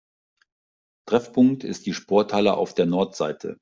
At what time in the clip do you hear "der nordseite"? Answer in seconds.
2.73-3.59